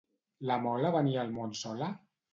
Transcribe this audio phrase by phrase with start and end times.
[0.51, 1.95] La Mola venia al món sola?